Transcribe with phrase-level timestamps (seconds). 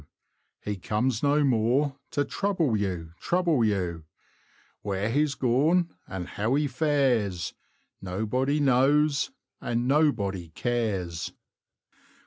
[0.65, 4.03] He comes no more to trouble U, trouble U;
[4.81, 7.53] Where he's gone, & how he fares,
[8.01, 11.33] Nobody knows & nobody cares.